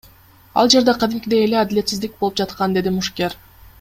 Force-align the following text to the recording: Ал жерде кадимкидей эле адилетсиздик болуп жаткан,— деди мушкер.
Ал 0.61 0.69
жерде 0.75 0.95
кадимкидей 1.03 1.43
эле 1.49 1.59
адилетсиздик 1.65 2.17
болуп 2.23 2.41
жаткан,— 2.43 2.75
деди 2.79 2.95
мушкер. 2.97 3.37